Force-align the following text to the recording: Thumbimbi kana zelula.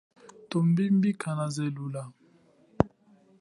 Thumbimbi 0.49 1.09
kana 1.21 1.45
zelula. 1.55 2.03